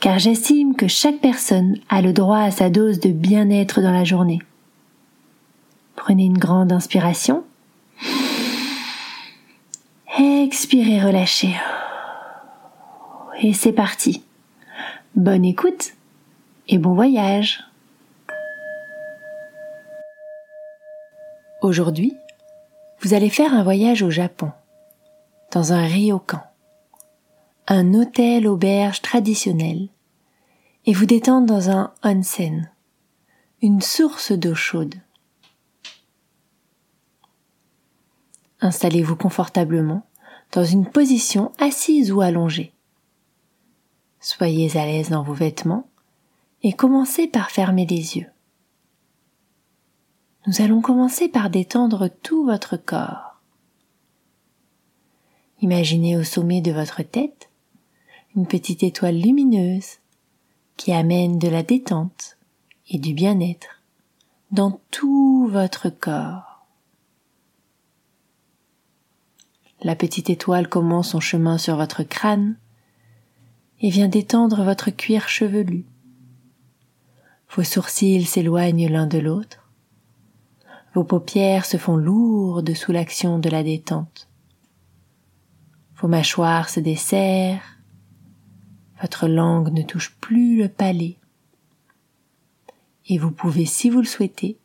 [0.00, 4.04] car j'estime que chaque personne a le droit à sa dose de bien-être dans la
[4.04, 4.40] journée.
[5.96, 7.44] Prenez une grande inspiration.
[10.18, 11.54] Expirez, relâchez.
[13.42, 14.22] Et c'est parti.
[15.14, 15.92] Bonne écoute
[16.68, 17.64] et bon voyage.
[21.60, 22.16] Aujourd'hui,
[23.00, 24.52] vous allez faire un voyage au Japon,
[25.52, 26.47] dans un ryokan
[27.70, 29.90] un hôtel auberge traditionnel
[30.86, 32.70] et vous détendre dans un onsen,
[33.60, 34.94] une source d'eau chaude.
[38.62, 40.06] Installez-vous confortablement
[40.52, 42.72] dans une position assise ou allongée.
[44.18, 45.90] Soyez à l'aise dans vos vêtements
[46.62, 48.30] et commencez par fermer les yeux.
[50.46, 53.42] Nous allons commencer par détendre tout votre corps.
[55.60, 57.47] Imaginez au sommet de votre tête
[58.36, 59.98] une petite étoile lumineuse
[60.76, 62.36] qui amène de la détente
[62.88, 63.82] et du bien-être
[64.50, 66.66] dans tout votre corps.
[69.82, 72.56] La petite étoile commence son chemin sur votre crâne
[73.80, 75.84] et vient détendre votre cuir chevelu.
[77.54, 79.70] Vos sourcils s'éloignent l'un de l'autre.
[80.94, 84.28] Vos paupières se font lourdes sous l'action de la détente.
[85.96, 87.77] Vos mâchoires se desserrent
[89.00, 91.16] votre langue ne touche plus le palais.
[93.06, 94.58] Et vous pouvez, si vous le souhaitez,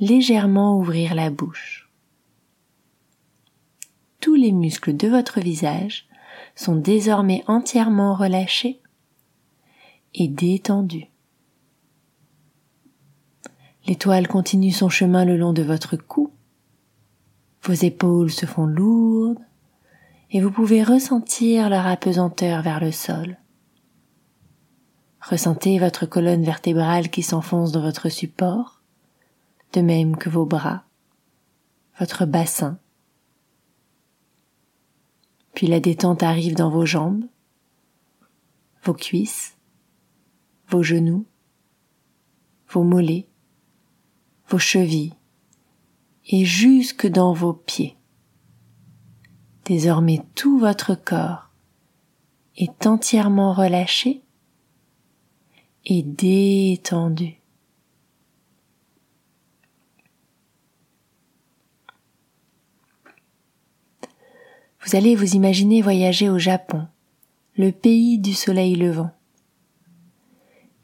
[0.00, 1.90] légèrement ouvrir la bouche.
[4.20, 6.06] Tous les muscles de votre visage
[6.54, 8.80] sont désormais entièrement relâchés
[10.14, 11.06] et détendus.
[13.86, 16.30] L'étoile continue son chemin le long de votre cou.
[17.62, 19.40] Vos épaules se font lourdes
[20.30, 23.36] et vous pouvez ressentir leur apesanteur vers le sol.
[25.30, 28.82] Ressentez votre colonne vertébrale qui s'enfonce dans votre support,
[29.72, 30.82] de même que vos bras,
[32.00, 32.80] votre bassin.
[35.54, 37.24] Puis la détente arrive dans vos jambes,
[38.82, 39.56] vos cuisses,
[40.68, 41.24] vos genoux,
[42.68, 43.28] vos mollets,
[44.48, 45.14] vos chevilles
[46.26, 47.96] et jusque dans vos pieds.
[49.64, 51.50] Désormais tout votre corps
[52.56, 54.24] est entièrement relâché
[55.86, 57.36] et détendu.
[64.84, 66.86] Vous allez vous imaginer voyager au Japon,
[67.56, 69.10] le pays du soleil levant.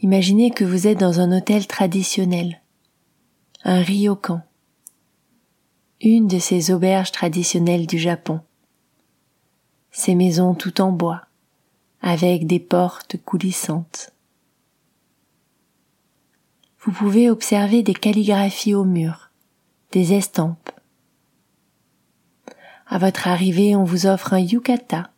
[0.00, 2.60] Imaginez que vous êtes dans un hôtel traditionnel,
[3.62, 4.42] un ryokan,
[6.00, 8.40] une de ces auberges traditionnelles du Japon.
[9.90, 11.22] Ces maisons tout en bois,
[12.02, 14.13] avec des portes coulissantes
[16.84, 19.30] vous pouvez observer des calligraphies au mur,
[19.92, 20.70] des estampes.
[22.86, 25.10] À votre arrivée, on vous offre un yukata,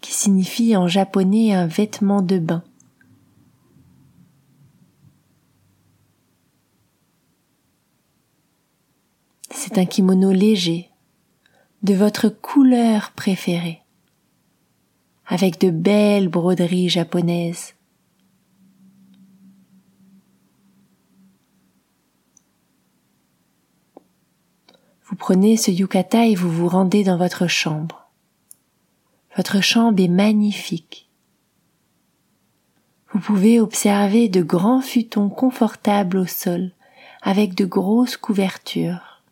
[0.00, 2.62] qui signifie en japonais un vêtement de bain.
[9.50, 10.90] C'est un kimono léger,
[11.82, 13.82] de votre couleur préférée,
[15.26, 17.74] avec de belles broderies japonaises.
[25.08, 28.10] Vous prenez ce yukata et vous vous rendez dans votre chambre.
[29.36, 31.08] Votre chambre est magnifique.
[33.12, 36.72] Vous pouvez observer de grands futons confortables au sol
[37.22, 39.22] avec de grosses couvertures.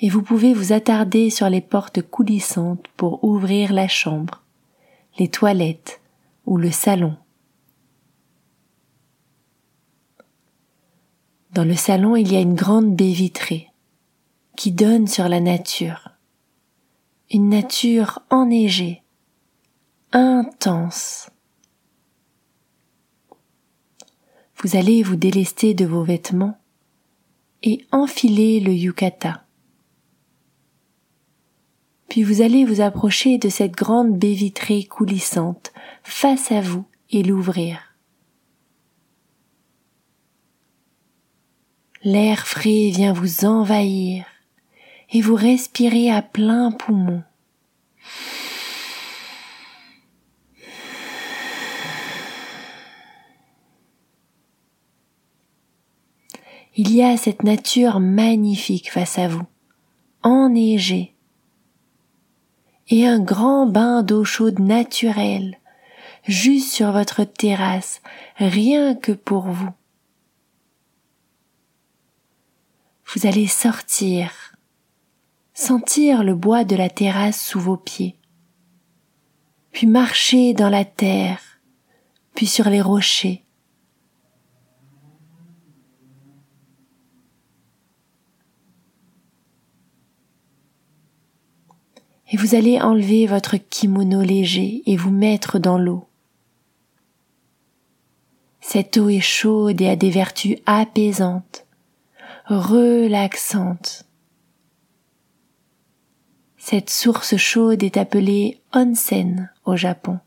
[0.00, 4.42] Et vous pouvez vous attarder sur les portes coulissantes pour ouvrir la chambre,
[5.18, 6.02] les toilettes
[6.44, 7.16] ou le salon.
[11.54, 13.68] Dans le salon, il y a une grande baie vitrée
[14.56, 16.10] qui donne sur la nature.
[17.30, 19.04] Une nature enneigée,
[20.10, 21.30] intense.
[24.56, 26.58] Vous allez vous délester de vos vêtements
[27.62, 29.44] et enfiler le yukata.
[32.08, 35.72] Puis vous allez vous approcher de cette grande baie vitrée coulissante
[36.02, 37.93] face à vous et l'ouvrir.
[42.06, 44.26] L'air frais vient vous envahir
[45.10, 47.22] et vous respirez à plein poumon.
[56.76, 59.46] Il y a cette nature magnifique face à vous,
[60.22, 61.14] enneigée,
[62.88, 65.56] et un grand bain d'eau chaude naturelle,
[66.26, 68.02] juste sur votre terrasse,
[68.36, 69.70] rien que pour vous.
[73.06, 74.56] Vous allez sortir,
[75.52, 78.16] sentir le bois de la terrasse sous vos pieds,
[79.72, 81.40] puis marcher dans la terre,
[82.34, 83.44] puis sur les rochers,
[92.34, 96.08] et vous allez enlever votre kimono léger et vous mettre dans l'eau.
[98.60, 101.63] Cette eau est chaude et a des vertus apaisantes,
[102.44, 104.04] relaxantes.
[106.56, 110.18] Cette source chaude est appelée onsen au Japon.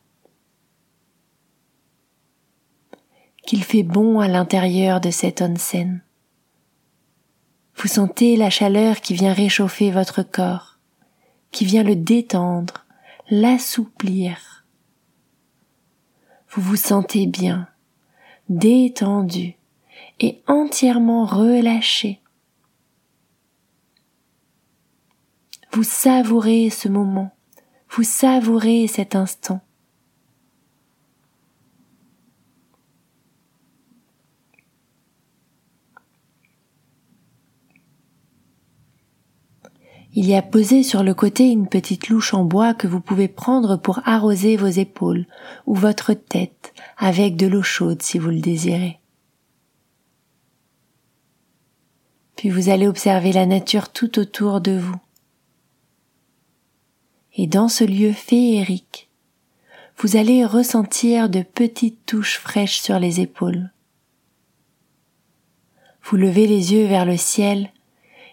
[3.45, 6.01] Qu'il fait bon à l'intérieur de cette onsen.
[7.75, 10.77] Vous sentez la chaleur qui vient réchauffer votre corps
[11.51, 12.85] qui vient le détendre,
[13.29, 14.65] l'assouplir.
[16.49, 17.67] Vous vous sentez bien,
[18.49, 19.56] détendu
[20.19, 22.21] et entièrement relâché.
[25.73, 27.31] Vous savourez ce moment,
[27.89, 29.61] vous savourez cet instant.
[40.19, 43.27] Il y a posé sur le côté une petite louche en bois que vous pouvez
[43.27, 45.27] prendre pour arroser vos épaules
[45.67, 48.99] ou votre tête avec de l'eau chaude si vous le désirez.
[52.37, 54.95] Puis vous allez observer la nature tout autour de vous.
[57.35, 59.09] Et dans ce lieu féerique,
[59.97, 63.71] vous allez ressentir de petites touches fraîches sur les épaules.
[66.03, 67.71] Vous levez les yeux vers le ciel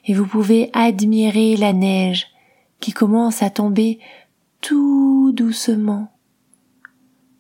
[0.07, 2.27] et vous pouvez admirer la neige
[2.81, 3.99] qui commence à tomber
[4.61, 6.13] tout doucement,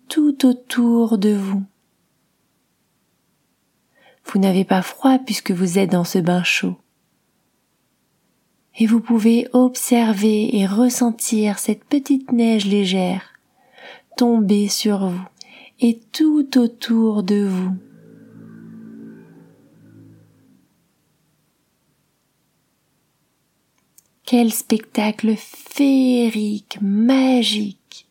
[0.08, 1.62] tout autour de vous.
[4.24, 6.76] Vous n'avez pas froid puisque vous êtes dans ce bain chaud.
[8.78, 13.34] Et vous pouvez observer et ressentir cette petite neige légère
[14.16, 15.26] tomber sur vous
[15.80, 17.76] et tout autour de vous.
[24.24, 28.08] Quel spectacle féerique, magique.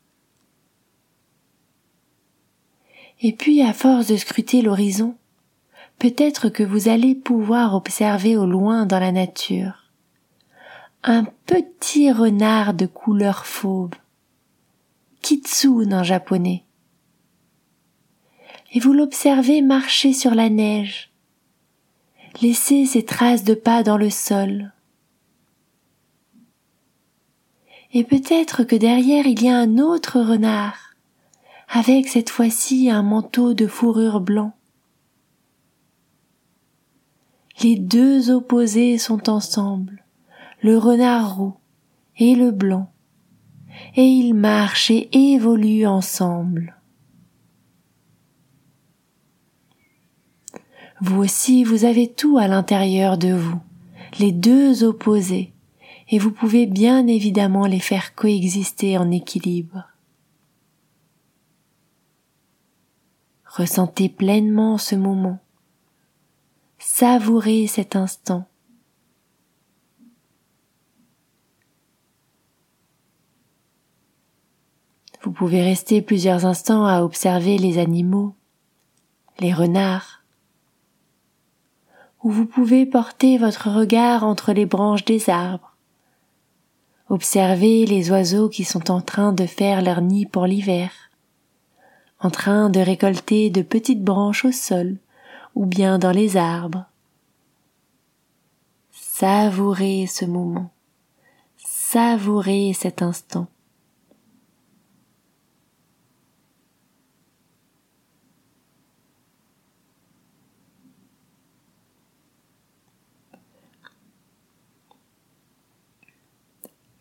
[3.22, 5.16] Et puis, à force de scruter l'horizon,
[6.04, 9.86] peut-être que vous allez pouvoir observer au loin dans la nature
[11.02, 13.92] un petit renard de couleur fauve,
[15.22, 16.66] kitsune en japonais.
[18.74, 21.10] Et vous l'observez marcher sur la neige,
[22.42, 24.74] laisser ses traces de pas dans le sol,
[27.94, 30.96] et peut-être que derrière il y a un autre renard,
[31.70, 34.54] avec cette fois-ci un manteau de fourrure blanc.
[37.62, 40.04] Les deux opposés sont ensemble,
[40.62, 41.54] le renard roux
[42.18, 42.92] et le blanc,
[43.96, 46.76] et ils marchent et évoluent ensemble.
[51.00, 53.60] Vous aussi, vous avez tout à l'intérieur de vous,
[54.20, 55.54] les deux opposés,
[56.10, 59.84] et vous pouvez bien évidemment les faire coexister en équilibre.
[63.46, 65.43] Ressentez pleinement ce moment.
[66.86, 68.46] Savourez cet instant.
[75.24, 78.36] Vous pouvez rester plusieurs instants à observer les animaux,
[79.40, 80.24] les renards,
[82.22, 85.78] ou vous pouvez porter votre regard entre les branches des arbres
[87.10, 90.92] Observez les oiseaux qui sont en train de faire leur nid pour l'hiver,
[92.20, 94.98] en train de récolter de petites branches au sol
[95.56, 96.86] ou bien dans les arbres.
[98.92, 100.72] Savourez ce moment,
[101.58, 103.48] savourez cet instant.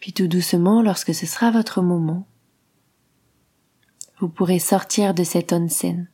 [0.03, 2.27] Puis tout doucement, lorsque ce sera votre moment,
[4.19, 6.09] vous pourrez sortir de cette onsen,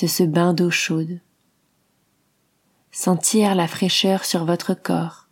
[0.00, 1.20] de ce bain d'eau chaude,
[2.98, 5.28] sentir la fraîcheur sur votre corps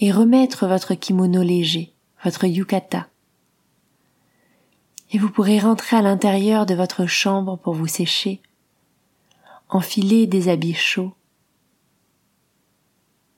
[0.00, 3.08] et remettre votre kimono léger, votre yukata.
[5.12, 8.42] Et vous pourrez rentrer à l'intérieur de votre chambre pour vous sécher,
[9.70, 11.14] enfiler des habits chauds.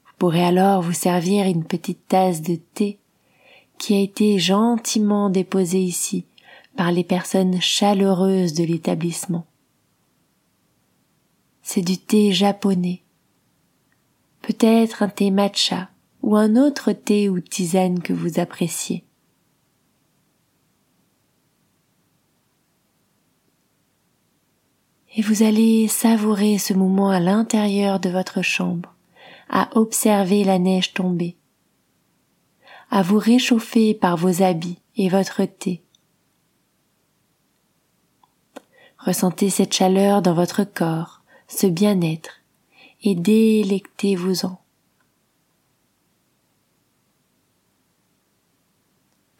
[0.06, 2.99] Vous pourrez alors vous servir une petite tasse de thé
[3.78, 6.25] qui a été gentiment déposée ici
[6.76, 9.47] par les personnes chaleureuses de l'établissement.
[11.62, 13.02] C'est du thé japonais,
[14.48, 15.90] peut-être un thé matcha
[16.22, 19.04] ou un autre thé ou tisane que vous appréciez.
[25.14, 28.94] Et vous allez savourer ce moment à l'intérieur de votre chambre,
[29.50, 31.36] à observer la neige tomber,
[32.90, 35.82] à vous réchauffer par vos habits et votre thé.
[38.96, 42.38] Ressentez cette chaleur dans votre corps, ce bien-être,
[43.02, 44.58] et délectez-vous-en.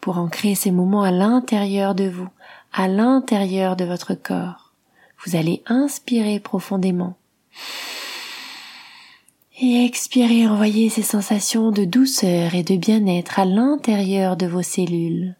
[0.01, 2.29] Pour ancrer ces moments à l'intérieur de vous,
[2.71, 4.73] à l'intérieur de votre corps,
[5.25, 7.17] vous allez inspirer profondément
[9.61, 15.35] et expirer, envoyer ces sensations de douceur et de bien-être à l'intérieur de vos cellules.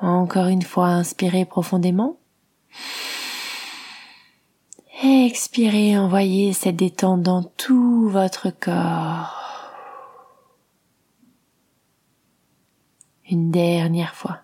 [0.00, 2.18] Encore une fois, inspirez profondément.
[5.06, 9.70] Expirez, envoyez cette détente dans tout votre corps.
[13.30, 14.38] Une dernière fois.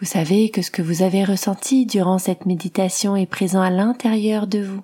[0.00, 4.48] Vous savez que ce que vous avez ressenti durant cette méditation est présent à l'intérieur
[4.48, 4.82] de vous,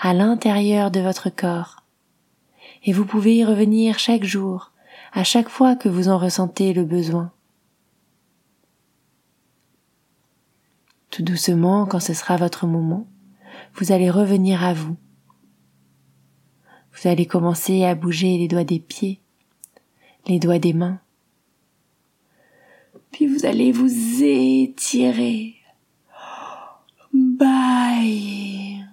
[0.00, 1.84] à l'intérieur de votre corps.
[2.82, 4.72] Et vous pouvez y revenir chaque jour,
[5.12, 7.32] à chaque fois que vous en ressentez le besoin.
[11.10, 13.06] Tout doucement, quand ce sera votre moment,
[13.74, 14.96] vous allez revenir à vous.
[16.92, 19.20] Vous allez commencer à bouger les doigts des pieds,
[20.26, 21.00] les doigts des mains,
[23.10, 25.54] puis vous allez vous étirer,
[27.12, 28.84] bye,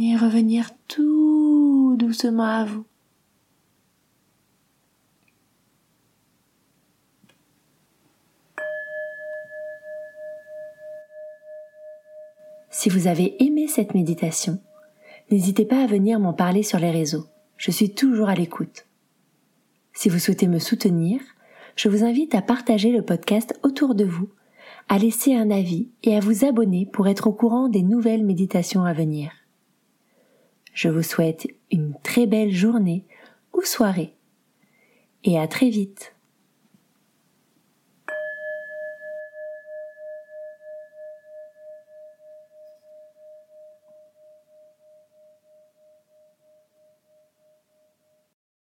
[0.00, 2.84] et revenir tout doucement à vous.
[12.86, 14.60] Si vous avez aimé cette méditation,
[15.32, 17.26] n'hésitez pas à venir m'en parler sur les réseaux.
[17.56, 18.86] Je suis toujours à l'écoute.
[19.92, 21.20] Si vous souhaitez me soutenir,
[21.74, 24.28] je vous invite à partager le podcast autour de vous,
[24.88, 28.84] à laisser un avis et à vous abonner pour être au courant des nouvelles méditations
[28.84, 29.32] à venir.
[30.72, 33.04] Je vous souhaite une très belle journée
[33.52, 34.14] ou soirée
[35.24, 36.14] et à très vite.